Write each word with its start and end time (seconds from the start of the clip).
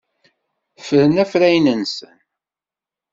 Ffren 0.79 1.13
afrayen-nsen. 1.23 2.17